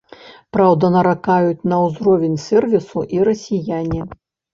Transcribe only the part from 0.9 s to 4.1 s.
наракаюць на ўзровень сэрвісу і расіяне.